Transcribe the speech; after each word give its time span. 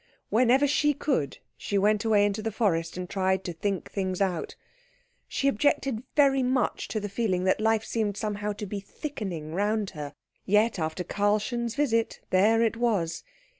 Whenever 0.31 0.65
she 0.67 0.95
could, 0.95 1.37
she 1.55 1.77
went 1.77 2.03
away 2.03 2.25
into 2.25 2.41
the 2.41 2.51
forest 2.51 2.97
and 2.97 3.07
tried 3.07 3.43
to 3.43 3.53
think 3.53 3.91
things 3.91 4.19
out. 4.19 4.55
She 5.27 5.47
objected 5.47 6.01
very 6.15 6.41
much 6.41 6.87
to 6.87 6.99
the 6.99 7.07
feeling 7.07 7.43
that 7.43 7.61
life 7.61 7.85
seemed 7.85 8.17
somehow 8.17 8.53
to 8.53 8.65
be 8.65 8.79
thickening 8.79 9.53
round 9.53 9.91
her 9.91 10.15
yet, 10.43 10.79
after 10.79 11.03
Karlchen's 11.03 11.75
visit 11.75 12.19
there 12.31 12.63
it 12.63 12.77
was. 12.77 13.23